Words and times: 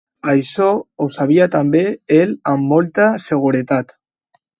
Això 0.31 0.69
ho 1.03 1.07
sabia 1.15 1.47
també 1.55 1.81
ell 2.15 2.33
amb 2.53 2.65
molta 2.71 3.07
seguretat. 3.27 3.95